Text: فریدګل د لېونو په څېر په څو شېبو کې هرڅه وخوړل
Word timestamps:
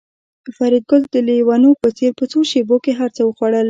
فریدګل 0.55 1.01
د 1.13 1.15
لېونو 1.27 1.69
په 1.81 1.87
څېر 1.97 2.11
په 2.19 2.25
څو 2.31 2.39
شېبو 2.51 2.77
کې 2.83 2.91
هرڅه 2.99 3.21
وخوړل 3.25 3.59